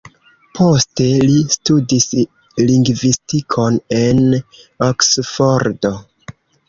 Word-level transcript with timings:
Poste 0.59 1.05
li 1.25 1.35
studis 1.55 2.07
lingvistikon 2.71 3.77
en 4.01 4.25
Oksfordo. 4.89 5.93